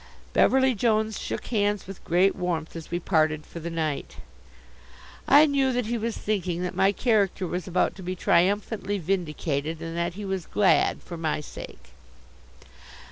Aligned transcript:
Beverly 0.33 0.73
Jones 0.73 1.19
shook 1.19 1.45
hands 1.45 1.85
with 1.85 2.03
great 2.03 2.35
warmth 2.35 2.75
as 2.75 2.89
we 2.89 2.99
parted 2.99 3.45
for 3.45 3.59
the 3.59 3.69
night. 3.69 4.15
I 5.27 5.45
knew 5.45 5.71
that 5.73 5.85
he 5.85 5.97
was 5.99 6.17
thinking 6.17 6.63
that 6.63 6.73
my 6.73 6.91
character 6.91 7.45
was 7.45 7.67
about 7.67 7.93
to 7.97 8.01
be 8.01 8.15
triumphantly 8.15 8.97
vindicated, 8.97 9.79
and 9.79 9.95
that 9.95 10.15
he 10.15 10.25
was 10.25 10.47
glad 10.47 11.03
for 11.03 11.17
my 11.17 11.39
sake. 11.39 11.89